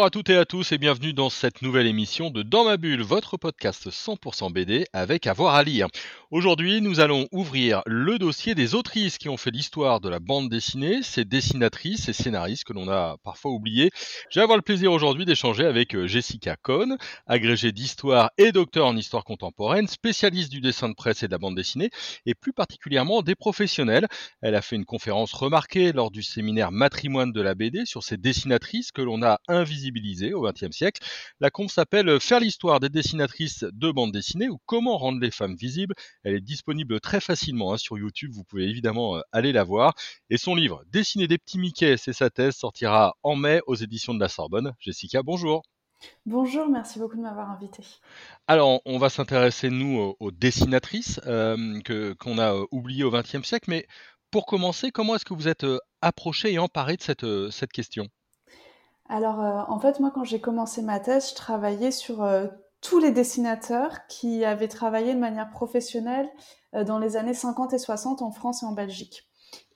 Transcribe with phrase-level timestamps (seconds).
[0.00, 2.78] Bonjour à toutes et à tous et bienvenue dans cette nouvelle émission de Dans ma
[2.78, 5.88] bulle, votre podcast 100% BD avec avoir à lire.
[6.30, 10.48] Aujourd'hui, nous allons ouvrir le dossier des autrices qui ont fait l'histoire de la bande
[10.48, 13.90] dessinée, ces dessinatrices et scénaristes que l'on a parfois oubliés.
[14.30, 18.96] J'ai avoir le plaisir aujourd'hui d'échanger avec euh, Jessica Cohn, agrégée d'histoire et docteur en
[18.96, 21.90] histoire contemporaine, spécialiste du dessin de presse et de la bande dessinée
[22.24, 24.06] et plus particulièrement des professionnels.
[24.40, 28.16] Elle a fait une conférence remarquée lors du séminaire Matrimoine de la BD sur ces
[28.16, 29.40] dessinatrices que l'on a
[30.34, 31.02] au XXe siècle.
[31.40, 35.56] La conf s'appelle Faire l'histoire des dessinatrices de bande dessinée ou comment rendre les femmes
[35.56, 39.64] visibles elle est disponible très facilement hein, sur YouTube, vous pouvez évidemment euh, aller la
[39.64, 39.94] voir.
[40.28, 44.14] Et son livre Dessiner des petits Mickey, c'est sa thèse, sortira en mai aux éditions
[44.14, 44.74] de la Sorbonne.
[44.78, 45.62] Jessica, bonjour.
[46.24, 47.82] Bonjour, merci beaucoup de m'avoir invité.
[48.46, 53.42] Alors, on va s'intéresser, nous, aux, dessinatrices euh, que, qu'on a euh, oubliées au XXe
[53.42, 53.86] siècle, mais
[54.30, 55.66] pour commencer, comment est-ce que vous êtes
[56.00, 58.06] approché et emparé de cette, cette question?
[59.12, 62.24] Alors, en fait, moi, quand j'ai commencé ma thèse, je travaillais sur
[62.80, 66.28] tous les dessinateurs qui avaient travaillé de manière professionnelle
[66.74, 69.28] euh, dans les années 50 et 60 en France et en Belgique.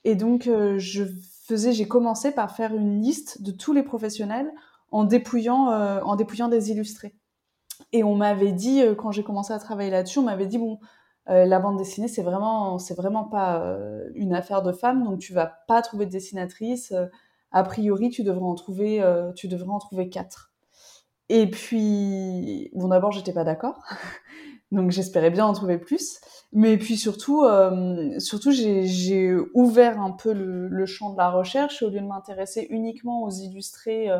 [0.03, 4.51] Et donc, euh, j'ai commencé par faire une liste de tous les professionnels
[4.91, 7.15] en dépouillant, euh, en dépouillant des illustrés.
[7.91, 10.79] Et on m'avait dit, quand j'ai commencé à travailler là-dessus, on m'avait dit, bon,
[11.27, 13.77] la bande dessinée, c'est vraiment, vraiment pas
[14.13, 16.93] une affaire de femmes, donc tu vas pas trouver de dessinatrice.
[17.51, 19.01] A priori, tu devrais en trouver,
[19.35, 20.51] tu devrais en trouver quatre.
[21.29, 23.79] Et puis, bon, d'abord, j'étais pas d'accord.
[24.71, 26.19] Donc, j'espérais bien en trouver plus.
[26.55, 31.89] Mais puis surtout, euh, surtout j'ai ouvert un peu le, champ de la recherche au
[31.89, 34.19] lieu de m'intéresser uniquement aux illustrés euh,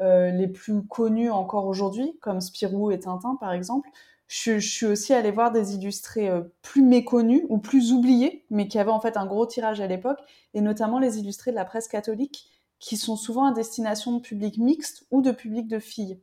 [0.00, 3.90] euh, les plus connus encore aujourd'hui, comme Spirou et Tintin par exemple.
[4.28, 6.30] Je, je suis aussi allée voir des illustrés
[6.62, 10.20] plus méconnus ou plus oubliés, mais qui avaient en fait un gros tirage à l'époque,
[10.54, 12.48] et notamment les illustrés de la presse catholique,
[12.84, 16.20] qui sont souvent à destination de public mixte ou de public de filles.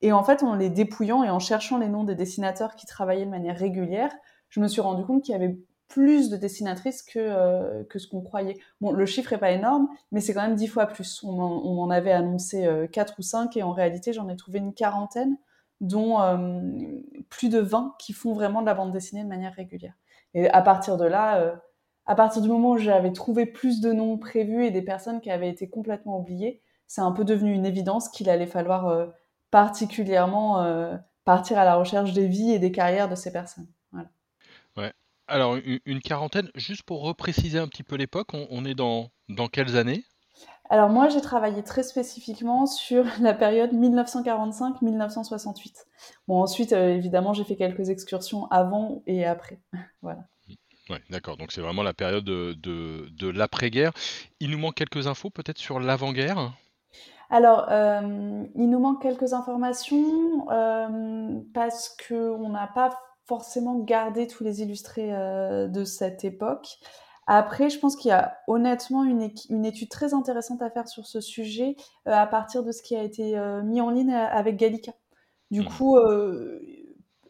[0.00, 3.24] Et en fait, en les dépouillant et en cherchant les noms des dessinateurs qui travaillaient
[3.24, 4.14] de manière régulière,
[4.48, 5.58] je me suis rendu compte qu'il y avait
[5.88, 8.58] plus de dessinatrices que, euh, que ce qu'on croyait.
[8.80, 11.20] Bon, le chiffre est pas énorme, mais c'est quand même dix fois plus.
[11.24, 14.72] On en, avait annoncé euh, quatre ou cinq, et en réalité, j'en ai trouvé une
[14.72, 15.36] quarantaine,
[15.80, 16.60] dont euh,
[17.28, 19.94] plus de 20 qui font vraiment de la bande dessinée de manière régulière.
[20.34, 21.60] Et à partir de là,
[22.06, 25.30] à partir du moment où j'avais trouvé plus de noms prévus et des personnes qui
[25.30, 29.10] avaient été complètement oubliées, c'est un peu devenu une évidence qu'il allait falloir
[29.54, 33.68] particulièrement euh, partir à la recherche des vies et des carrières de ces personnes.
[33.92, 34.08] Voilà.
[34.76, 34.92] Ouais.
[35.28, 35.56] Alors,
[35.86, 40.02] une, quarantaine, juste pour repréciser un petit peu l'époque, on, est dans, dans quelles années?
[40.70, 45.84] Alors moi, j'ai travaillé très spécifiquement sur la période 1945-1968.
[46.26, 49.60] Bon, ensuite, euh, évidemment, j'ai fait quelques excursions avant et après.
[50.02, 50.24] voilà.
[50.90, 51.36] Ouais, d'accord.
[51.36, 53.92] Donc c'est vraiment la période de, de, de l'après-guerre.
[54.40, 56.52] Il nous manque quelques infos peut-être sur l'avant-guerre?
[57.30, 62.96] Alors, euh, il nous manque quelques informations euh, parce qu'on n'a pas
[63.26, 66.78] forcément gardé tous les illustrés euh, de cette époque.
[67.26, 71.22] Après, je pense qu'il y a honnêtement une, étude très intéressante à faire sur ce
[71.22, 71.74] sujet
[72.04, 74.92] à partir de ce qui a été mis en ligne avec Gallica.
[75.50, 75.64] Du mmh.
[75.64, 75.98] coup,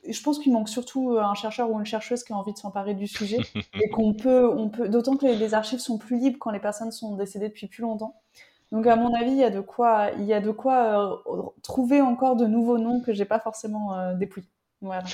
[0.08, 2.94] je pense qu'il manque surtout un chercheur ou une chercheuse qui a envie de s'emparer
[2.94, 3.38] du sujet
[3.80, 6.92] et qu'on peut, on peut, d'autant que les, archives sont plus libres quand les personnes
[6.92, 8.20] sont décédées depuis plus longtemps.
[8.72, 11.42] Donc à mon avis, il y a de quoi, il y a de quoi euh,
[11.62, 14.48] trouver encore de nouveaux noms que j'ai pas forcément euh, dépouillés.
[14.80, 15.04] Voilà.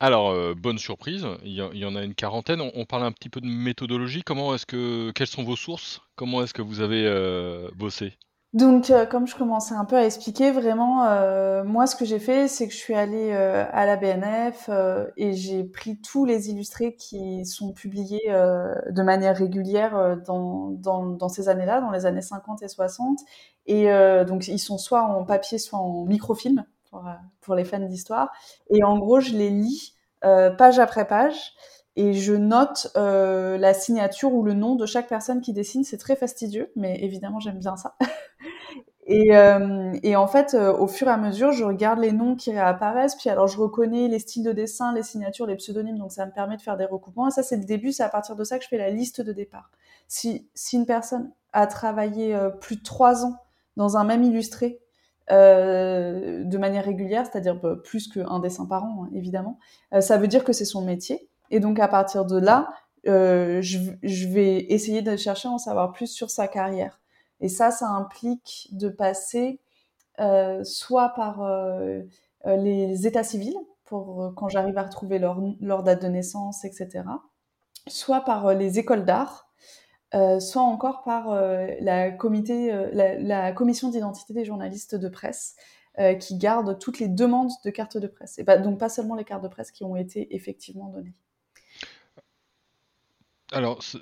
[0.00, 2.60] Alors, euh, bonne surprise, il y, en a une quarantaine.
[2.60, 4.22] On, parle un petit peu de méthodologie.
[4.22, 6.02] Comment est-ce que, quelles sont vos sources?
[6.16, 8.12] Comment est-ce que vous avez bossé?
[8.56, 12.18] Donc, euh, comme je commençais un peu à expliquer, vraiment, euh, moi, ce que j'ai
[12.18, 14.70] fait, c'est que je suis allée euh, à la BNF
[15.18, 21.82] et j'ai pris tous les illustrés qui sont publiés de manière régulière dans, ces années-là,
[21.82, 23.18] dans les années 50 et 60.
[23.66, 23.90] Et
[24.26, 26.64] donc, ils sont soit en papier, soit en microfilm
[27.42, 28.32] pour les fans d'histoire.
[28.70, 31.52] Et en gros, je les lis page après page
[31.96, 35.82] et je note euh, la signature ou le nom de chaque personne qui dessine.
[35.82, 37.96] C'est très fastidieux, mais évidemment j'aime bien ça.
[39.06, 42.36] et, euh, et, en fait, euh, au fur et à mesure, je regarde les noms
[42.36, 46.12] qui réapparaissent, puis alors je reconnais les styles de dessin, les signatures, les pseudonymes, donc
[46.12, 47.28] ça me permet de faire des recoupements.
[47.28, 49.22] Et ça, c'est le début, c'est à partir de ça que je fais la liste
[49.22, 49.70] de départ.
[50.06, 53.36] Si, une personne a travaillé plus de trois ans
[53.78, 54.80] dans un même illustré,
[55.30, 59.58] de manière régulière, c'est-à-dire bah, plus qu'un dessin par an, hein, évidemment,
[59.98, 61.28] ça veut dire que c'est son métier.
[61.50, 62.70] Et donc à partir de là,
[63.08, 67.00] euh, je, vais essayer de chercher à en savoir plus sur sa carrière.
[67.40, 69.60] Et ça, ça implique de passer
[70.18, 72.02] euh, soit par euh,
[72.44, 77.04] les états civils, pour quand j'arrive à retrouver leur, date de naissance, etc.,
[77.86, 79.48] soit par les écoles d'art,
[80.40, 81.30] soit encore par
[81.80, 85.54] la, commission d'identité des journalistes de presse,
[86.18, 88.38] qui garde toutes les demandes de cartes de presse.
[88.38, 91.14] Et donc pas seulement les cartes de presse qui ont été effectivement données.
[93.52, 93.96] Alors, ce,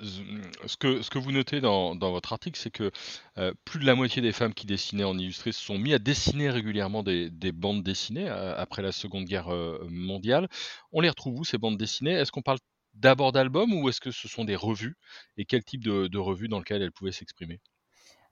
[0.79, 2.91] que, ce que vous notez dans, dans votre article, c'est que
[3.37, 5.99] euh, plus de la moitié des femmes qui dessinaient en illustré se sont mis à
[5.99, 10.47] dessiner régulièrement des, des bandes dessinées euh, après la Seconde Guerre euh, mondiale.
[10.91, 12.13] On les retrouve où, ces bandes dessinées?
[12.13, 12.57] Est-ce qu'on parle
[12.95, 14.97] d'abord d'albums ou est-ce que ce sont des revues?
[15.37, 17.59] Et quel type de, de revues dans lesquelles elles pouvaient s'exprimer?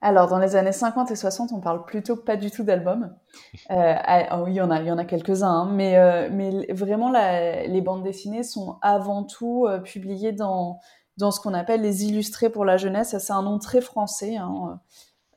[0.04, 3.16] Alors, dans les années 50 et 60, on parle plutôt pas du tout d'albums.
[3.70, 3.94] Euh,
[4.44, 7.10] oui, il y en a, il y en a quelques-uns, hein, mais, euh, mais vraiment,
[7.10, 10.78] la, les bandes dessinées sont avant tout euh, publiées dans,
[11.16, 13.16] dans ce qu'on appelle les illustrés pour la jeunesse.
[13.18, 14.36] C'est un nom très français.
[14.36, 14.80] Hein.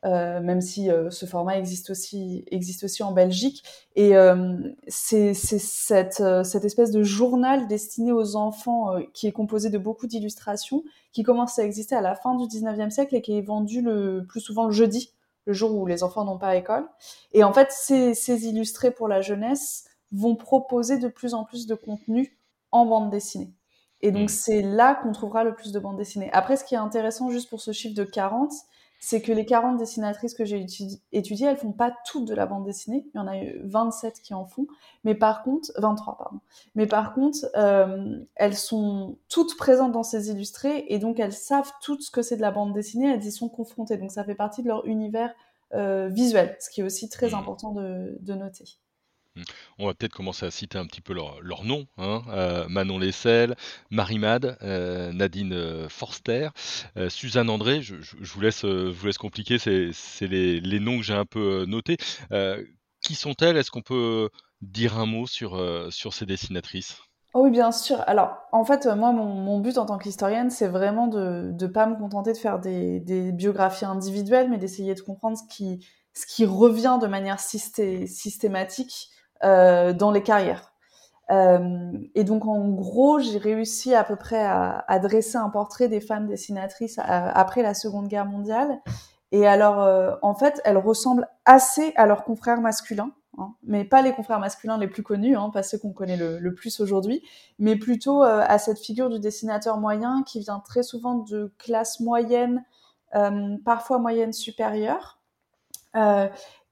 [0.06, 3.64] Euh, même si euh, ce format existe aussi, existe aussi en Belgique.
[3.96, 4.58] Et euh,
[4.88, 10.84] c'est cette, cette espèce de journal destiné aux enfants qui est composé de beaucoup d'illustrations,
[11.12, 14.26] qui commence à exister à la fin du 19e siècle et qui est vendu le
[14.28, 15.14] plus souvent le jeudi,
[15.46, 16.88] le jour où les enfants n'ont pas école.
[17.34, 21.68] Et en fait, ces, ces illustrés pour la jeunesse vont proposer de plus en plus
[21.68, 22.38] de contenu
[22.72, 23.57] en bande dessinée.
[24.02, 24.34] Et donc, mmh.
[24.34, 26.30] c'est là qu'on trouvera le plus de bandes dessinées.
[26.32, 28.52] Après, ce qui est intéressant, juste pour ce chiffre de 40,
[29.00, 30.66] c'est que les 40 dessinatrices que j'ai
[31.12, 33.06] étudiées, elles font pas toutes de la bande dessinée.
[33.14, 34.68] Il y en a 27 qui en font.
[35.04, 36.40] Mais par contre, 23, pardon.
[36.76, 41.72] Mais par contre, euh, elles sont toutes présentes dans ces illustrés et donc elles savent
[41.82, 43.14] toutes ce que c'est de la bande dessinée.
[43.14, 43.98] Elles y sont confrontées.
[43.98, 45.34] Donc ça fait partie de leur univers
[45.74, 47.36] euh, visuel, ce qui est aussi très mmh.
[47.36, 48.80] important de, de noter.
[49.78, 51.88] On va peut-être commencer à citer un petit peu leurs leur noms.
[51.98, 52.22] Hein.
[52.30, 53.56] Euh, Manon Lessel,
[53.90, 56.50] Marie Mad, euh, Nadine euh, Forster,
[57.10, 57.82] Suzanne André.
[57.82, 61.98] Je, vous laisse, compliquer, c'est les, noms que j'ai un peu notés.
[63.02, 63.58] qui sont-elles?
[63.58, 64.30] Est-ce qu'on peut
[64.62, 65.60] dire un mot sur,
[65.92, 66.98] ces dessinatrices?
[67.34, 68.04] Oh oui, bien sûr.
[68.08, 71.96] Alors, en fait, moi, mon, but en tant qu'historienne, c'est vraiment de ne pas me
[71.96, 77.40] contenter de faire des, biographies individuelles, mais d'essayer de comprendre ce qui, revient de manière
[77.40, 79.12] systématique
[79.42, 80.74] dans les carrières.
[81.30, 86.00] Euh, et donc en gros, j'ai réussi à peu près à, dresser un portrait des
[86.00, 88.80] femmes dessinatrices euh, après la Seconde Guerre mondiale.
[89.34, 94.02] Et alors, euh, en fait, elles ressemblent assez à leurs confrères masculins, hein, mais pas
[94.02, 97.22] les confrères masculins les plus connus, hein, pas ceux qu'on connaît le, plus aujourd'hui,
[97.60, 102.00] mais plutôt euh, à cette figure du dessinateur moyen qui vient très souvent de classe
[102.00, 102.64] moyenne,
[103.66, 105.20] parfois moyenne supérieure,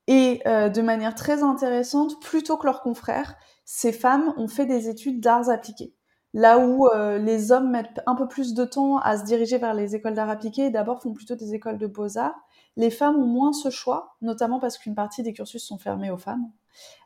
[0.08, 3.36] et euh, de manière très intéressante, plutôt que leurs confrères,
[3.66, 5.96] ces femmes ont fait des études d'arts appliqués.
[6.34, 9.74] Là où euh, les hommes mettent un peu plus de temps à se diriger vers
[9.74, 12.36] les écoles d'arts appliqués et d'abord font plutôt des écoles de beaux-arts,
[12.76, 16.18] les femmes ont moins ce choix, notamment parce qu'une partie des cursus sont fermés aux
[16.18, 16.52] femmes.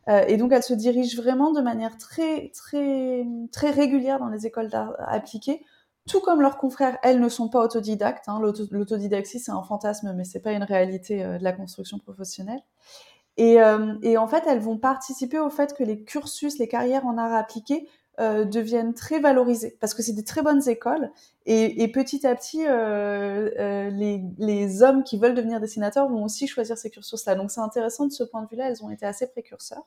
[0.07, 4.47] Euh, et donc elles se dirigent vraiment de manière très très très régulière dans les
[4.47, 5.63] écoles d'art appliqués
[6.09, 8.27] tout comme leurs confrères, elles ne sont pas autodidactes.
[8.27, 8.41] Hein.
[9.23, 12.61] C'est un fantasme, mais c'est pas une réalité euh, de la construction professionnelle.
[13.37, 17.05] Et, euh, et, en fait, elles vont participer au fait que les cursus, les carrières
[17.05, 17.87] en art appliqué
[18.19, 21.09] euh, deviennent très valorisées, parce que c'est des très bonnes écoles.
[21.45, 26.77] Et, et petit à petit, les, les, hommes qui veulent devenir dessinateurs vont aussi choisir
[26.77, 27.35] ces cursus-là.
[27.35, 29.85] Donc c'est intéressant de ce point de vue-là, elles ont été assez précurseurs.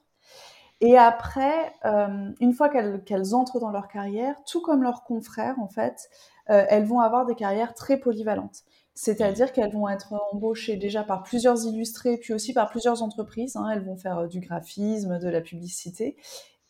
[0.83, 5.69] Et après, euh, une fois qu'elles entrent dans leur carrière, tout comme leurs confrères, en
[5.69, 6.11] fait,
[6.51, 8.65] euh, elles vont avoir des carrières très polyvalentes.
[8.95, 13.55] C'est-à-dire qu'elles vont être embauchées déjà par plusieurs illustrés, puis aussi par plusieurs entreprises.
[13.55, 13.71] Hein.
[13.73, 16.17] Elles vont faire euh, du graphisme, de la publicité.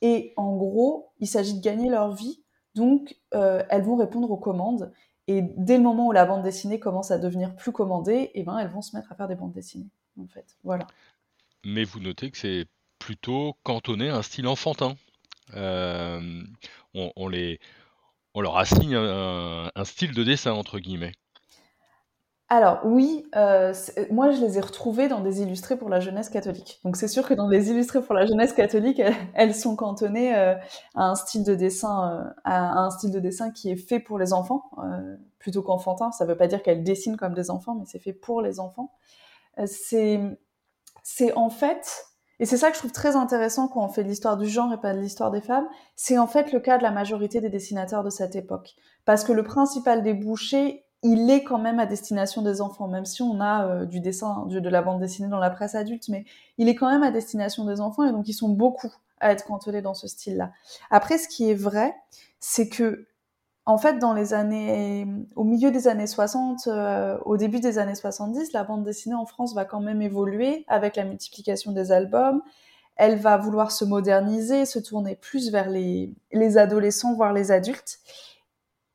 [0.03, 2.45] Et en gros, il s'agit de gagner leur vie.
[2.75, 4.93] Donc, euh, elles vont répondre aux commandes.
[5.27, 8.59] Et dès le moment où la bande dessinée commence à devenir plus commandée, eh ben,
[8.59, 9.89] elles vont se mettre à faire des bandes dessinées.
[10.21, 10.87] En fait, voilà.
[11.65, 12.67] Mais vous notez que c'est
[13.03, 14.95] plutôt cantonné à un style enfantin.
[15.57, 16.21] Euh,
[16.95, 17.59] on, les,
[18.35, 21.13] on leur assigne un, style de dessin, entre guillemets.
[22.49, 23.73] Alors oui, euh,
[24.11, 26.81] moi je les ai retrouvés dans des illustrés pour la jeunesse catholique.
[26.85, 29.01] Donc c'est sûr que dans des illustrés pour la jeunesse catholique,
[29.35, 30.55] elles, sont cantonnées euh,
[30.95, 34.33] à un style de dessin, à un style de dessin qui est fait pour les
[34.33, 34.71] enfants
[35.39, 36.13] plutôt qu'enfantin.
[36.13, 38.61] Ça ne veut pas dire qu'elles dessinent comme des enfants, mais c'est fait pour les
[38.61, 38.93] enfants.
[39.65, 40.21] c'est
[41.03, 42.07] c'est en fait
[42.43, 44.73] et c'est ça que je trouve très intéressant quand on fait de l'histoire du genre
[44.73, 45.69] et pas de l'histoire des femmes.
[45.95, 48.75] C'est en fait le cas de la majorité des dessinateurs de cette époque.
[49.05, 53.23] Parce que le principal débouché, il est quand même à destination des enfants, même si
[53.23, 56.25] on a euh, du dessin, de la bande dessinée dans la presse adulte, mais
[56.59, 59.45] il est quand même à destination des enfants et donc ils sont beaucoup à être
[59.45, 60.51] cantonnés dans ce style-là.
[60.91, 61.95] Après, ce qui est vrai,
[62.41, 63.07] c'est que
[63.65, 67.95] en fait, dans les années, au milieu des années 60, euh, au début des années
[67.95, 72.43] 70, la bande dessinée en France va quand même évoluer avec la multiplication des albums.
[72.97, 78.01] Elle va vouloir se moderniser, se tourner plus vers les, les adolescents, voire les adultes.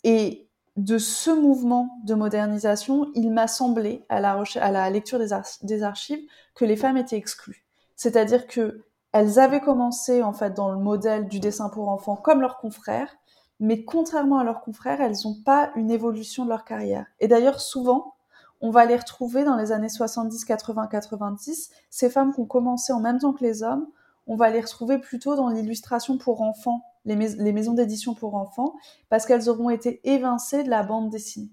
[0.03, 5.29] Et de ce mouvement de modernisation, il m'a semblé, à la, à la lecture des,
[5.63, 6.19] des, archives,
[6.55, 7.65] que les femmes étaient exclues.
[7.95, 8.83] C'est-à-dire que
[9.13, 13.17] elles avaient commencé en fait dans le modèle du dessin pour enfants comme leurs confrères,
[13.59, 17.05] mais contrairement à leurs confrères, elles n'ont pas une évolution de leur carrière.
[17.19, 18.15] Et d'ailleurs, souvent,
[18.61, 21.71] on va les retrouver dans les années 70, 80, 90.
[21.89, 23.87] Ces femmes qui ont commencé en même temps que les hommes,
[24.25, 28.75] on va les retrouver plutôt dans l'illustration pour enfants, les, maisons d'édition pour enfants,
[29.09, 31.51] parce qu'elles auront été évincées de la bande dessinée.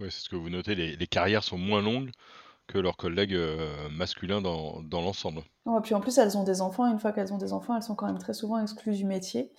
[0.00, 2.10] Oui, c'est ce que vous notez, les carrières sont moins longues
[2.66, 5.40] que leurs collègues euh, masculins dans, dans l'ensemble.
[5.66, 6.90] et puis en plus, elles ont des enfants.
[6.90, 9.52] Une fois qu'elles ont des enfants, elles sont quand même très souvent exclues du métier.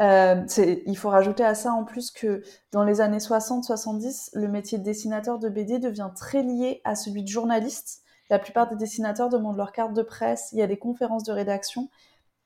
[0.00, 0.44] Euh,
[0.86, 2.42] il faut rajouter à ça en plus que
[2.72, 7.22] dans les années 60-70, le métier de dessinateur de BD devient très lié à celui
[7.22, 8.02] de journaliste.
[8.30, 10.48] La plupart des dessinateurs demandent leur carte de presse.
[10.52, 11.88] Il y a des conférences de rédaction.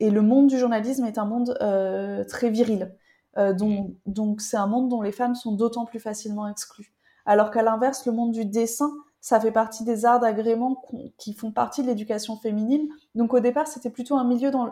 [0.00, 2.94] Et le monde du journalisme est un monde euh, très viril.
[3.36, 6.92] Euh, donc, donc c'est un monde dont les femmes sont d'autant plus facilement exclues.
[7.26, 10.82] Alors qu'à l'inverse, le monde du dessin ça fait partie des arts d'agrément
[11.18, 12.88] qui font partie de l'éducation féminine.
[13.14, 14.66] Donc au départ, c'était plutôt un milieu dans,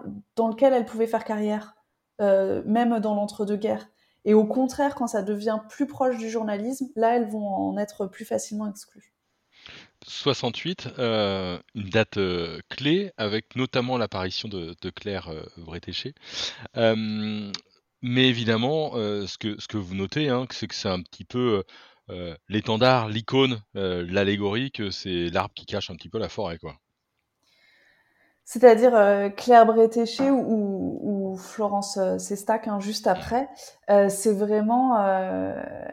[0.49, 1.75] lequel elles pouvaient faire carrière,
[2.21, 3.89] euh, même dans l'entre-deux-guerres.
[4.25, 8.07] Et au contraire, quand ça devient plus proche du journalisme, là, elles vont en être
[8.07, 9.13] plus facilement exclues.
[10.07, 16.15] 68, euh, une date euh, clé, avec notamment l'apparition de, Claire Bretéché.
[16.75, 21.65] mais évidemment, ce, que, ce que vous notez, hein, c'est que c'est un petit peu
[22.49, 26.77] l'étendard, l'icône, euh, l'allégorie que c'est l'arbre qui cache un petit peu la forêt, quoi.
[28.45, 33.49] C'est-à-dire euh, Claire Bretéché ou, Florence Sestac hein, juste après,
[34.09, 34.97] c'est vraiment,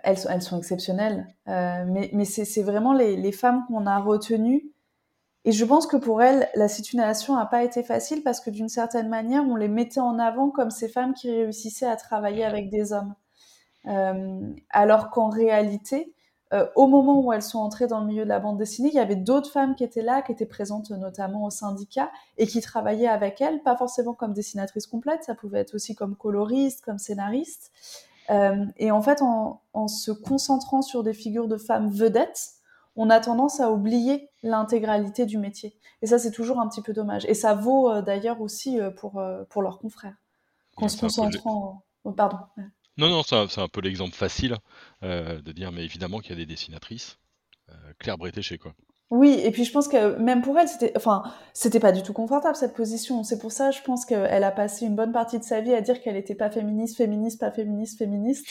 [0.04, 4.74] elles, sont exceptionnelles, mais, mais c'est vraiment les, les femmes qu'on a retenues.
[5.46, 8.70] Et je pense que pour elles, la situation n'a pas été facile parce que d'une
[8.70, 12.70] certaine manière, on les mettait en avant comme ces femmes qui réussissaient à travailler avec
[12.70, 13.14] des hommes.
[13.88, 16.14] Euh, alors qu'en réalité,
[16.54, 18.96] euh, au moment où elles sont entrées dans le milieu de la bande dessinée, il
[18.96, 22.62] y avait d'autres femmes qui étaient là, qui étaient présentes notamment au syndicat et qui
[22.62, 27.00] travaillaient avec elles, pas forcément comme dessinatrices complètes, ça pouvait être aussi comme coloriste, comme
[27.00, 27.72] scénariste.
[28.30, 32.52] Euh, et en fait, en, se concentrant sur des figures de femmes vedettes,
[32.96, 35.76] on a tendance à oublier l'intégralité du métier.
[36.04, 37.26] Et ça, c'est toujours un petit peu dommage.
[37.26, 40.16] Et ça vaut d'ailleurs aussi pour, pour leurs confrères.
[40.78, 41.82] Qu'en se concentrant.
[42.04, 42.38] Oh, pardon.
[42.98, 44.56] Non, non, c'est un, peu l'exemple facile
[45.04, 47.18] euh, de dire, mais évidemment qu'il y a des dessinatrices.
[47.70, 48.74] Euh, Claire Bretéché, quoi.
[49.14, 51.22] Oui, et puis je pense que même pour elle, c'était, enfin,
[51.54, 53.24] c'était pas du tout confortable cette position.
[53.24, 55.82] C'est pour ça, je pense qu'elle a passé une bonne partie de sa vie à
[55.82, 58.48] dire qu'elle n'était pas féministe, féministe, pas féministe, féministe.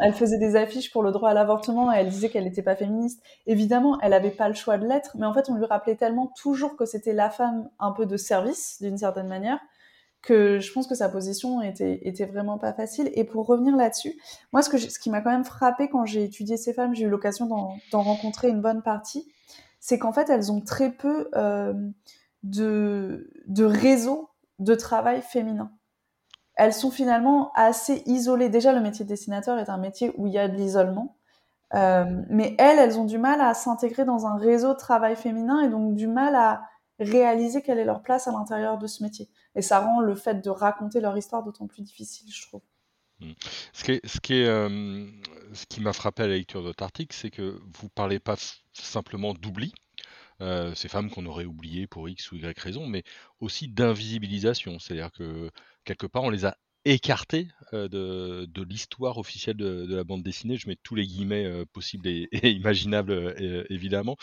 [0.00, 2.74] elle faisait des affiches pour le droit à l'avortement et elle disait qu'elle n'était pas
[2.74, 3.22] féministe.
[3.46, 6.32] Évidemment, elle n'avait pas le choix de l'être, mais en fait, on lui rappelait tellement
[6.42, 9.60] toujours que c'était la femme un peu de service, d'une certaine manière,
[10.24, 13.10] que je pense que sa position était, était vraiment pas facile.
[13.14, 14.18] Et pour revenir là-dessus,
[14.52, 17.04] moi, ce, que ce qui m'a quand même frappé quand j'ai étudié ces femmes, j'ai
[17.04, 19.30] eu l'occasion d'en rencontrer une bonne partie,
[19.80, 21.74] c'est qu'en fait, elles ont très peu euh,
[22.42, 25.70] de, de réseaux de travail féminin.
[26.56, 28.48] Elles sont finalement assez isolées.
[28.48, 31.16] Déjà, le métier de dessinateur est un métier où il y a de l'isolement.
[31.74, 35.60] Euh, mais elles, elles ont du mal à s'intégrer dans un réseau de travail féminin
[35.60, 36.62] et donc du mal à
[36.98, 39.28] réaliser quelle est leur place à l'intérieur de ce métier.
[39.54, 42.62] Et ça rend le fait de raconter leur histoire d'autant plus difficile, je trouve.
[43.20, 43.32] Mmh.
[43.72, 45.06] Ce qui, ce qui, euh,
[45.68, 48.36] qui m'a frappé à la lecture de votre article, c'est que vous parlez pas
[48.72, 49.72] simplement d'oubli,
[50.40, 53.04] euh, ces femmes qu'on aurait oubliées pour X ou Y raison, mais
[53.40, 54.78] aussi d'invisibilisation.
[54.78, 55.50] C'est-à-dire que
[55.84, 60.22] quelque part, on les a écartées euh, de, de l'histoire officielle de, de, la bande
[60.22, 60.56] dessinée.
[60.56, 63.34] Je mets tous les guillemets possibles et imaginables,
[63.70, 64.16] évidemment.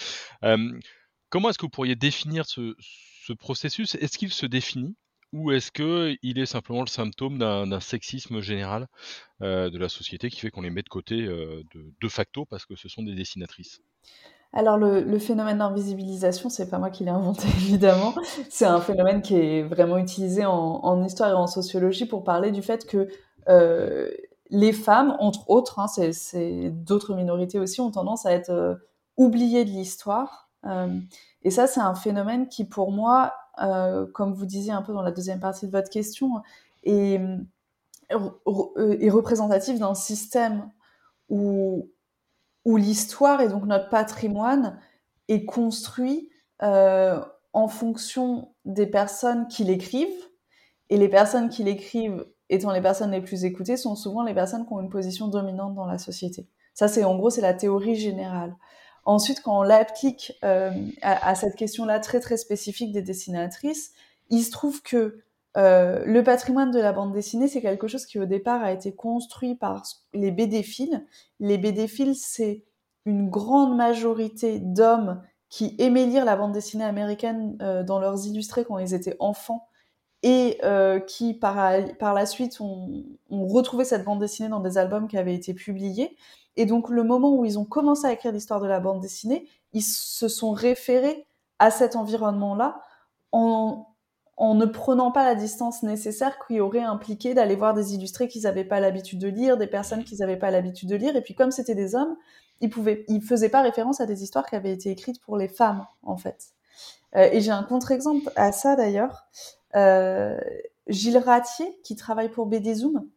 [1.32, 2.76] Comment est-ce que vous pourriez définir ce,
[3.40, 3.96] processus?
[3.96, 4.98] Est-ce qu'il se définit
[5.32, 8.88] ou est-ce qu'il est simplement le symptôme d'un sexisme général
[9.42, 12.66] euh, de la société qui fait qu'on les met de côté euh, de, facto parce
[12.66, 13.80] que ce sont des dessinatrices?
[14.52, 18.14] Alors le, phénomène d'invisibilisation, c'est pas moi qui l'ai inventé évidemment.
[18.50, 22.62] C'est un phénomène qui est vraiment utilisé en, histoire et en sociologie pour parler du
[22.62, 23.08] fait que
[23.48, 24.12] euh,
[24.50, 28.82] les femmes, entre autres, hein, c'est d'autres minorités aussi, ont tendance à être
[29.16, 34.72] oubliées de l'histoire et ça, c'est un phénomène qui, pour moi, euh, comme vous disiez
[34.72, 36.30] un peu dans la deuxième partie de votre question,
[36.84, 37.20] est,
[38.12, 40.70] euh, représentatif d'un système
[41.30, 41.90] où,
[42.66, 44.80] où l'histoire et donc notre patrimoine
[45.28, 50.30] est construit en fonction des personnes qui l'écrivent.
[50.90, 54.68] Et les personnes qui l'écrivent étant les personnes les plus écoutées, sont souvent les personnes
[54.68, 56.48] qui ont une position dominante dans la société.
[56.74, 58.56] Ça, c'est en gros, c'est la théorie générale.
[59.04, 63.94] Ensuite, quand on l'applique euh, à, cette question-là très très spécifique des dessinatrices,
[64.30, 65.24] il se trouve que
[65.58, 68.94] euh, le patrimoine de la bande dessinée, c'est quelque chose qui au départ a été
[68.94, 71.06] construit par les BD-philes.
[71.40, 72.64] Les BD-philes, c'est
[73.06, 78.64] une grande majorité d'hommes qui aimaient lire la bande dessinée américaine euh, dans leurs illustrés
[78.64, 79.68] quand ils étaient enfants
[80.24, 84.78] et euh, qui par, par la suite ont, ont, retrouvé cette bande dessinée dans des
[84.78, 86.16] albums qui avaient été publiés.
[86.58, 89.48] Et donc le moment où ils ont commencé à écrire l'histoire de la bande dessinée,
[89.74, 91.26] ils se sont référés
[91.60, 92.82] à cet environnement-là
[93.32, 93.88] en,
[94.38, 98.44] en ne prenant pas la distance nécessaire qui aurait impliqué d'aller voir des illustrés qu'ils
[98.44, 101.16] n'avaient pas l'habitude de lire, des personnes qu'ils n'avaient pas l'habitude de lire.
[101.16, 102.16] Et puis comme c'était des hommes,
[102.60, 105.48] ils pouvaient, ils faisaient pas référence à des histoires qui avaient été écrites pour les
[105.48, 106.54] femmes, en fait.
[107.16, 109.28] Euh, et j'ai un contre-exemple à ça d'ailleurs.
[109.76, 110.40] Euh,
[110.88, 113.08] Gilles Ratier, qui travaille pour BD Zoom,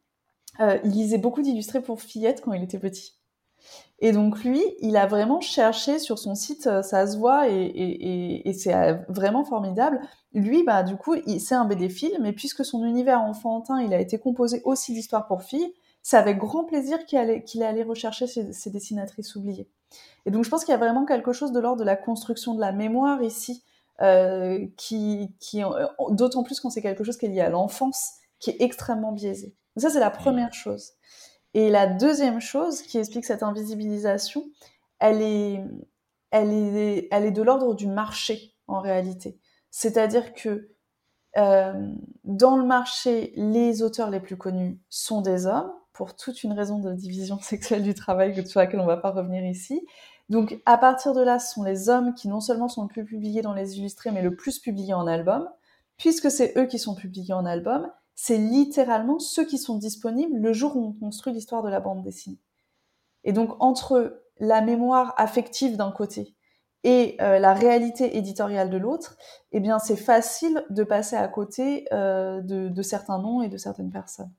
[0.61, 3.19] euh, il lisait beaucoup d'illustrés pour fillettes quand il était petit.
[4.01, 8.53] Et donc lui, il a vraiment cherché sur son site, euh, ça se voit et,
[8.57, 8.75] c'est
[9.09, 10.01] vraiment formidable.
[10.33, 14.01] Lui, bah du coup, c'est un BD film, mais puisque son univers enfantin, il a
[14.01, 18.27] été composé aussi d'histoires pour filles, c'est avec grand plaisir qu'il allait, qu'il allait rechercher
[18.27, 19.71] ces, dessinatrices oubliées.
[20.27, 22.55] Et donc je pense qu'il y a vraiment quelque chose de l'ordre de la construction
[22.55, 23.65] de la mémoire ici,
[24.01, 25.63] euh, qui, qui
[26.11, 29.55] d'autant plus quand c'est quelque chose qui est lié à l'enfance, qui est extrêmement biaisé.
[29.77, 30.93] Donc ça, c'est la première chose.
[31.55, 34.45] Et la deuxième chose qui explique cette invisibilisation,
[34.99, 35.65] elle est,
[36.31, 39.39] elle est, elle est de l'ordre du marché en réalité.
[39.71, 40.71] C'est-à-dire que
[41.37, 41.93] euh,
[42.25, 46.79] dans le marché, les auteurs les plus connus sont des hommes, pour toute une raison
[46.79, 49.87] de division sexuelle du travail sur laquelle on ne va pas revenir ici.
[50.29, 53.05] Donc à partir de là, ce sont les hommes qui non seulement sont le plus
[53.05, 55.49] publiés dans les illustrés, mais le plus publiés en album.
[55.97, 60.53] Puisque c'est eux qui sont publiés en album, c'est littéralement ceux qui sont disponibles le
[60.53, 62.41] jour où on construit l'histoire de la bande dessinée.
[63.25, 66.35] Et donc entre la mémoire affective d'un côté
[66.83, 69.17] et euh, la réalité éditoriale de l'autre,
[69.53, 73.91] eh bien c'est facile de passer à côté euh, de certains noms et de certaines
[73.91, 74.33] personnes.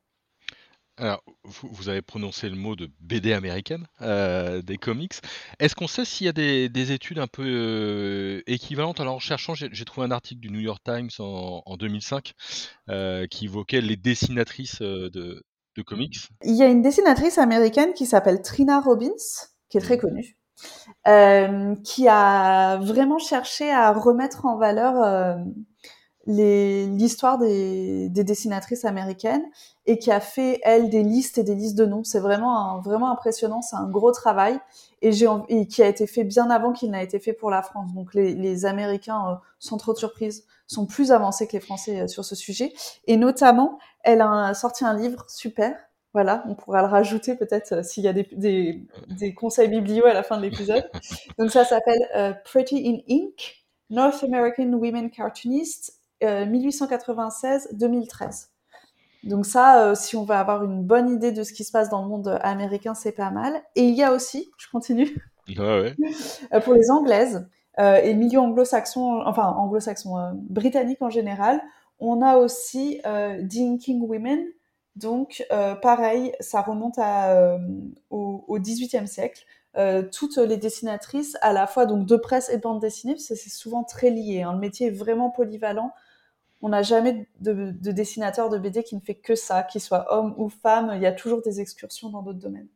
[0.98, 5.14] Alors, vous, avez prononcé le mot de BD américaine, euh, des comics.
[5.60, 9.02] Est-ce qu'on sait s'il y a des, études un peu euh, équivalentes?
[9.02, 12.34] Alors, en cherchant, j'ai trouvé un article du New York Times en, 2005
[12.88, 15.44] euh, qui évoquait les dessinatrices de,
[15.86, 16.16] comics.
[16.44, 19.12] Il y a une dessinatrice américaine qui s'appelle Trina Robbins,
[19.70, 20.00] qui est très mmh.
[20.00, 20.38] connue,
[21.84, 25.36] qui a vraiment cherché à remettre en valeur
[26.28, 29.46] l'histoire des, des, dessinatrices américaines
[29.86, 32.04] et qui a fait elle des listes et des listes de noms.
[32.04, 33.62] C'est vraiment vraiment impressionnant.
[33.62, 34.60] C'est un gros travail
[35.02, 37.62] et, j'ai, et qui a été fait bien avant qu'il n'a été fait pour la
[37.62, 37.94] France.
[37.94, 42.02] Donc les, les Américains, euh, sans trop de surprise, sont plus avancés que les Français
[42.02, 42.74] euh, sur ce sujet.
[43.06, 45.76] Et notamment, elle a sorti un livre super.
[46.14, 50.06] Voilà, on pourra le rajouter peut-être euh, s'il y a des, des, des, conseils biblio
[50.06, 50.90] à la fin de l'épisode.
[51.38, 58.50] Donc ça s'appelle Pretty in Ink, North American Women Cartoonists 1896-2013.
[59.26, 61.90] Donc ça, euh, si on veut avoir une bonne idée de ce qui se passe
[61.90, 63.60] dans le monde américain, c'est pas mal.
[63.76, 65.18] Et il y a aussi, je continue,
[65.60, 65.92] euh,
[66.64, 67.48] pour les anglaises
[67.80, 71.62] euh, et milieu anglo-saxon, enfin anglo-saxon, britannique en général,
[72.00, 74.46] on a aussi Dinking Women.
[74.96, 75.46] Donc
[75.82, 77.58] pareil, ça remonte à,
[78.10, 79.46] au, au 18e siècle.
[80.12, 83.36] toutes les dessinatrices, à la fois donc de presse et de bande dessinée, parce que
[83.36, 84.42] c'est souvent très lié.
[84.42, 84.54] Hein.
[84.54, 85.92] Le métier est vraiment polyvalent
[86.62, 90.34] on n'a jamais de, dessinateur de BD qui ne fait que ça, qu'il soit homme
[90.38, 90.92] ou femme.
[90.96, 92.68] Il y a toujours des excursions dans d'autres domaines.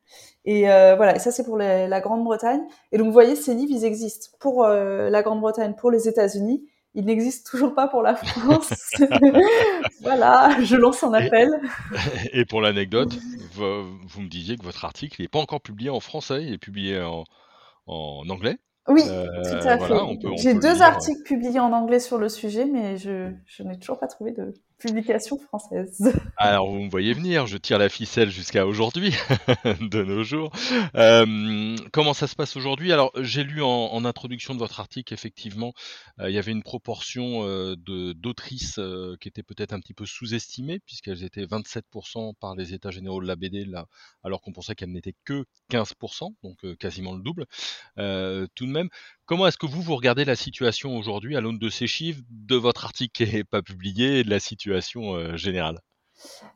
[0.46, 2.62] Et euh, voilà, et ça c'est pour la Grande-Bretagne.
[2.92, 6.65] Et donc vous voyez, ces livres, ils existent pour euh, la Grande-Bretagne, pour les États-Unis.
[6.96, 8.74] Ils n'existent toujours pas pour la France.
[10.02, 11.50] voilà, je lance un appel.
[12.34, 13.15] Et, pour l'anecdote,
[13.54, 17.00] vous, me disiez que votre article n'est pas encore publié en français, il est publié
[17.86, 18.58] en anglais.
[18.89, 19.93] Oui, euh, tout à fait.
[20.38, 24.08] J'ai deux articles publiés en anglais sur le sujet, mais je, je n'ai toujours pas
[24.08, 26.13] trouvé de publication française.
[26.38, 29.13] Alors, vous me voyez venir, je tire la ficelle jusqu'à aujourd'hui,
[29.82, 30.52] de nos jours.
[30.96, 32.92] Euh, comment ça se passe aujourd'hui?
[32.92, 35.74] Alors, j'ai lu en, introduction de votre article, effectivement,
[36.20, 38.80] euh, il y avait une proportion euh, d'autrices
[39.20, 43.28] qui était peut-être un petit peu sous-estimée, puisqu'elles étaient 27% par les états généraux de
[43.28, 43.86] la BD, là,
[44.24, 47.46] alors qu'on pensait qu'elles n'étaient que 15%, donc quasiment le double.
[48.56, 48.89] tout de même,
[49.30, 52.56] Comment est-ce que vous, vous regardez la situation aujourd'hui à l'aune de ces chiffres, de
[52.56, 55.79] votre article qui n'est pas publié de la situation euh, générale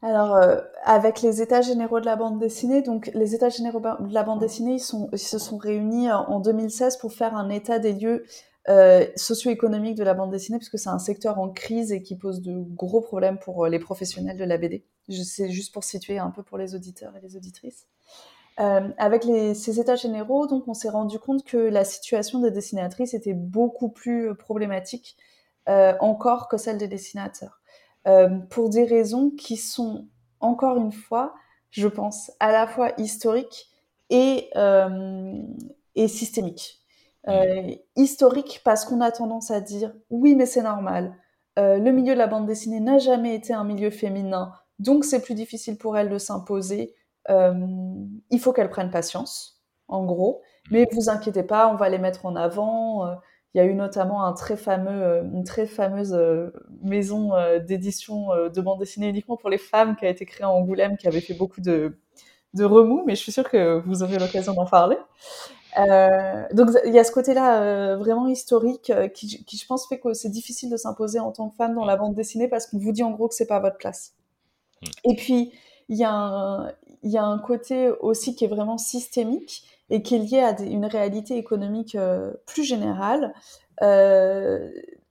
[0.01, 4.13] alors, euh, avec les états généraux de la bande dessinée, donc les états généraux de
[4.13, 8.25] la bande dessinée, ils, se sont réunis en 2016 pour faire un état des lieux
[8.69, 12.41] euh, socio-économique de la bande dessinée, puisque c'est un secteur en crise et qui pose
[12.41, 14.85] de gros problèmes pour les professionnels de la BD.
[15.09, 17.87] C'est juste pour situer un peu pour les auditeurs et les auditrices.
[18.57, 23.33] Avec ces états généraux, donc, on s'est rendu compte que la situation des dessinatrices était
[23.33, 25.17] beaucoup plus problématique
[25.67, 27.61] encore que celle des dessinateurs,
[28.07, 30.07] euh, pour des raisons qui sont
[30.39, 31.33] encore une fois,
[31.71, 33.69] je pense, à la fois historiques
[34.09, 35.41] et, euh,
[35.95, 36.79] et systémiques.
[37.29, 41.15] Euh, historique parce qu'on a tendance à dire oui mais c'est normal.
[41.57, 45.21] Euh, le milieu de la bande dessinée n'a jamais été un milieu féminin, donc c'est
[45.21, 46.95] plus difficile pour elle de s'imposer.
[47.29, 50.41] Il faut qu'elle prenne patience, en gros.
[50.71, 53.15] Mais vous inquiétez pas, on va les mettre en avant.
[53.55, 56.49] Euh, il y a eu notamment un très fameux, euh, une très fameuse euh,
[56.81, 57.31] maison
[57.65, 61.07] d'édition de bande dessinée uniquement pour les femmes qui a été créée en Angoulême, qui
[61.07, 61.97] avait fait beaucoup de,
[62.53, 64.97] de remous, mais je suis sûre que vous aurez l'occasion d'en parler.
[65.77, 69.87] Euh, donc il y a ce côté-là euh, vraiment historique euh, qui, qui, je pense,
[69.87, 72.67] fait que c'est difficile de s'imposer en tant que femme dans la bande dessinée parce
[72.67, 74.13] qu'on vous dit en gros que c'est pas votre place.
[74.81, 74.87] Mm.
[75.05, 75.51] Et puis
[75.89, 80.39] il y, y a un côté aussi qui est vraiment systémique et qui est lié
[80.39, 83.33] à une réalité économique euh, plus générale.
[83.81, 84.69] Euh,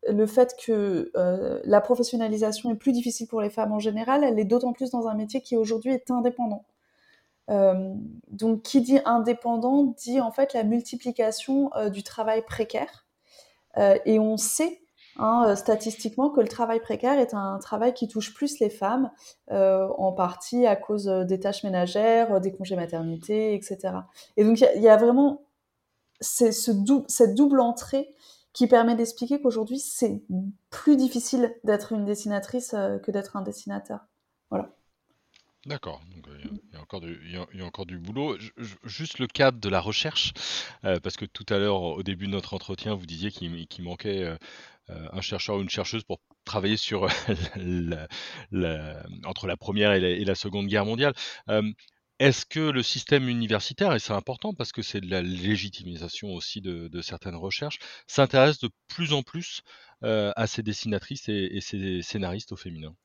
[0.08, 4.38] le fait que euh, la professionnalisation est plus difficile pour les femmes en général, elle
[4.38, 6.64] est d'autant plus dans un métier qui aujourd'hui est indépendant.
[8.30, 13.04] Donc, qui dit indépendant dit en fait la multiplication du travail précaire.
[13.76, 14.81] Et on sait
[15.18, 19.10] hein, statistiquement que le travail précaire est un travail qui touche plus les femmes,
[19.50, 23.94] euh, en partie à cause des tâches ménagères, des congés maternité, etc.
[24.36, 25.42] Et donc, il y, a vraiment
[26.20, 26.50] ce
[27.08, 28.14] cette double entrée
[28.52, 30.22] qui permet d'expliquer qu'aujourd'hui, c'est
[30.70, 34.00] plus difficile d'être une dessinatrice que d'être un dessinateur.
[34.50, 34.68] Voilà.
[35.66, 36.16] D'accord, il
[37.30, 38.36] y, a encore du, boulot.
[38.82, 40.32] Juste le cadre de la recherche,
[40.84, 43.80] euh, parce que tout à l'heure, au début de notre entretien, vous disiez qu'il qu
[43.80, 44.36] manquait euh,
[44.88, 47.02] un chercheur ou une chercheuse pour travailler sur
[49.24, 51.14] entre la première et la, seconde guerre mondiale.
[51.48, 51.72] Euh,
[52.18, 56.60] est-ce que le système universitaire, et c'est important parce que c'est de la légitimisation aussi
[56.60, 59.62] de, de certaines recherches, s'intéresse de plus en plus
[60.02, 62.96] à ces dessinatrices et, et ces scénaristes au féminin?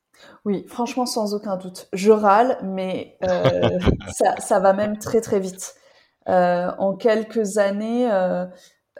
[0.44, 1.88] Oui, franchement, sans aucun doute.
[1.92, 3.78] Je râle, mais euh,
[4.12, 5.74] ça, ça, va même très très vite.
[6.28, 8.46] Euh, en quelques années, euh,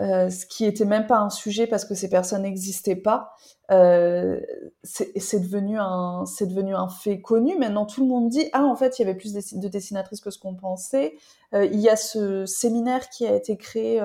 [0.01, 3.33] ce qui était même pas un sujet parce que ces personnes n'existaient pas,
[3.71, 7.57] c'est devenu un c'est devenu un fait connu.
[7.59, 10.31] Maintenant, tout le monde dit ah en fait il y avait plus de dessinatrices que
[10.31, 11.17] ce qu'on pensait.
[11.53, 14.01] Il y a ce séminaire qui a été créé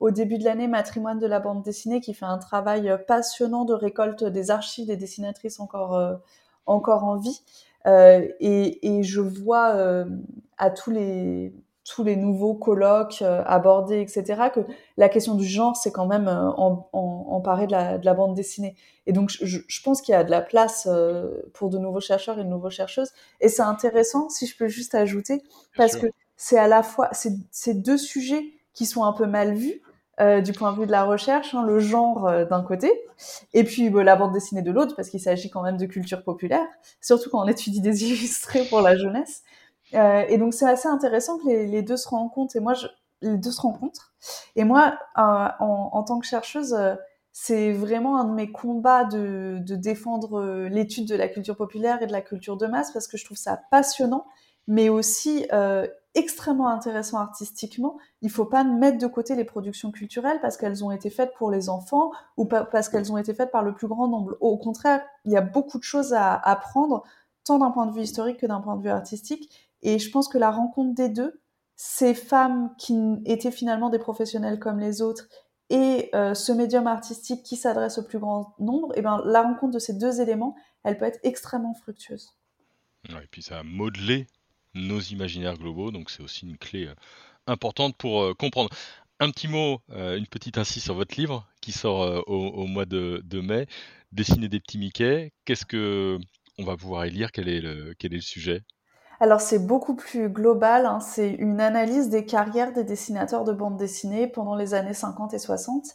[0.00, 3.64] au début de l'année Matrimoine de la bande dessinée qui fait un travail euh, passionnant
[3.64, 6.14] de récolte des archives des dessinatrices encore, euh,
[6.66, 7.42] encore en vie.
[7.86, 10.04] Euh, et, et, je vois euh,
[10.58, 14.60] à tous les, tous les nouveaux colloques abordés, etc., que
[14.96, 18.34] la question du genre, c'est quand même en, en, emparé de la, de la bande
[18.34, 18.74] dessinée.
[19.06, 20.86] Et donc, je, je pense qu'il y a de la place
[21.54, 23.10] pour de nouveaux chercheurs et de nouveaux chercheuses.
[23.40, 25.42] Et c'est intéressant, si je peux juste ajouter,
[25.76, 29.80] parce que c'est à la fois, c'est deux sujets qui sont un peu mal vus,
[30.20, 32.92] euh, du point de vue de la recherche, hein, le genre euh, d'un côté,
[33.54, 36.24] et puis bah, la bande dessinée de l'autre, parce qu'il s'agit quand même de culture
[36.24, 36.66] populaire,
[37.00, 39.42] surtout quand on étudie des illustrés pour la jeunesse.
[39.94, 42.74] Euh, et donc c'est assez intéressant que les, deux se rencontrent, et moi,
[43.22, 44.12] les deux se rencontrent.
[44.56, 46.76] Et moi, en, tant que chercheuse,
[47.32, 52.12] c'est vraiment un de mes combats de défendre l'étude de la culture populaire et de
[52.12, 54.26] la culture de masse, parce que je trouve ça passionnant,
[54.66, 55.46] mais aussi
[56.18, 57.96] extrêmement intéressant artistiquement.
[58.22, 61.50] Il faut pas mettre de côté les productions culturelles parce qu'elles ont été faites pour
[61.50, 64.36] les enfants ou parce qu'elles ont été faites par le plus grand nombre.
[64.40, 67.04] Au contraire, il y a beaucoup de choses à apprendre,
[67.44, 69.70] tant d'un point de vue historique que d'un point de vue artistique.
[69.82, 71.40] Et je pense que la rencontre des deux,
[71.76, 75.28] ces femmes qui étaient finalement des professionnels comme les autres
[75.70, 79.74] et euh, ce médium artistique qui s'adresse au plus grand nombre, et ben la rencontre
[79.74, 82.34] de ces deux éléments, elle peut être extrêmement fructueuse.
[83.08, 84.26] Et puis ça a modelé
[84.74, 86.94] nos imaginaires globaux, donc c'est aussi une clé euh,
[87.46, 88.70] importante pour euh, comprendre.
[89.20, 93.40] Un petit mot, euh, une petite insiste sur votre livre qui sort au, mois de,
[93.40, 93.66] mai,
[94.12, 95.32] Dessiner des petits Mickey.
[95.44, 96.18] Qu'est-ce que
[96.56, 97.32] on va pouvoir y lire?
[97.32, 98.62] Quel est le, quel est le sujet?
[99.20, 101.00] Alors c'est beaucoup plus global, hein.
[101.00, 105.40] c'est une analyse des carrières des dessinateurs de bande dessinée pendant les années 50 et
[105.40, 105.86] 60.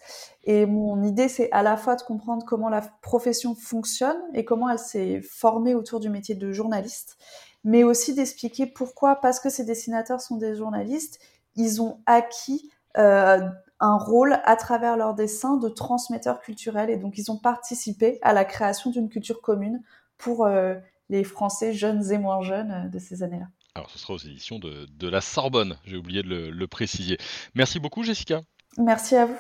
[0.43, 4.69] Et mon idée c'est à la fois de comprendre comment la profession fonctionne et comment
[4.69, 7.17] elle s'est formée autour du métier de journaliste
[7.63, 11.19] mais aussi d'expliquer pourquoi, parce que ces dessinateurs sont des journalistes,
[11.56, 13.39] ils ont acquis euh,
[13.80, 18.34] un rôle à travers leurs dessins de transmetteurs culturels et donc ils ont participé à
[18.34, 19.82] la création d'une culture commune
[20.17, 20.76] pour euh,
[21.10, 23.47] les Français jeunes et moins jeunes euh, de ces années-là.
[23.76, 27.17] Alors ce sera aux éditions de, de la Sorbonne, j'ai oublié de le, le préciser.
[27.56, 28.43] Merci beaucoup Jessica.
[28.78, 29.38] Merci à vous.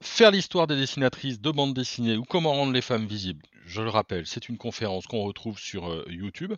[0.00, 3.90] Faire l'histoire des dessinatrices de bande dessinée ou comment rendre les femmes visibles, je le
[3.90, 6.54] rappelle, c'est une conférence qu'on retrouve sur euh, YouTube,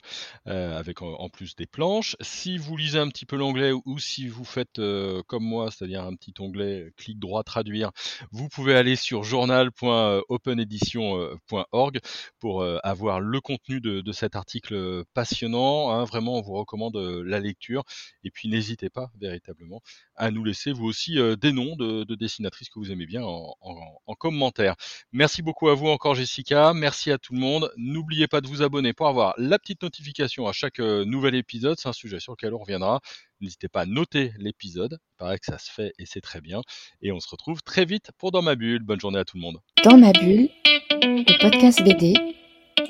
[0.47, 2.15] euh, avec en, plus des planches.
[2.21, 6.05] Si vous lisez un petit peu l'anglais ou si vous faites euh, comme moi, c'est-à-dire
[6.05, 7.91] un petit onglet clic droit traduire,
[8.31, 11.99] vous pouvez aller sur journal.openedition.org
[12.39, 15.91] pour avoir le contenu de, cet article passionnant.
[15.91, 16.05] Hein.
[16.05, 17.83] vraiment, on vous recommande la lecture.
[18.25, 19.81] Et puis n'hésitez pas véritablement
[20.17, 24.15] à nous laisser vous aussi des noms de, dessinatrices que vous aimez bien en, en
[24.15, 24.77] commentaire.
[25.13, 26.73] Merci beaucoup à vous encore Jessica.
[26.75, 27.73] Merci Merci à tout le monde.
[27.79, 31.79] N'oubliez pas de vous abonner pour avoir la petite notification à chaque euh, nouvel épisode.
[31.81, 33.01] C'est un sujet sur lequel on reviendra.
[33.41, 34.99] N'hésitez pas à noter l'épisode.
[35.01, 36.61] Il paraît que ça se fait et c'est très bien.
[37.01, 38.83] Et on se retrouve très vite pour Dans ma bulle.
[38.83, 39.61] Bonne journée à tout le monde.
[39.83, 40.51] Dans ma bulle,
[40.91, 42.13] le podcast BD,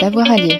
[0.00, 0.58] d'avoir à lire.